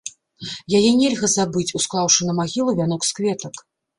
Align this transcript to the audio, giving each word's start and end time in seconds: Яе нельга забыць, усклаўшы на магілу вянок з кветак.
Яе 0.77 0.91
нельга 1.01 1.29
забыць, 1.33 1.67
усклаўшы 1.79 2.21
на 2.29 2.33
магілу 2.39 2.75
вянок 2.79 3.01
з 3.11 3.17
кветак. 3.21 3.63